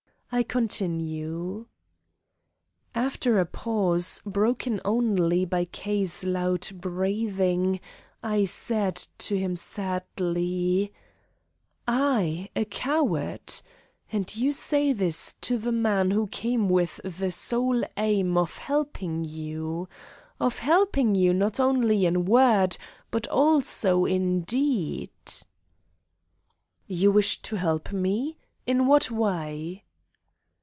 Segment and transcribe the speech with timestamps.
[0.33, 1.65] I continue.
[2.95, 7.81] After a pause, broken only by K.'s loud breathing,
[8.23, 10.93] I said to him sadly:
[11.85, 13.41] "I a coward!
[14.09, 19.25] And you say this to the man who came with the sole aim of helping
[19.25, 19.89] you?
[20.39, 22.77] Of helping you not only in word
[23.11, 25.11] but also in deed?"
[26.87, 28.37] "You wish to help me?
[28.65, 29.83] In what way?"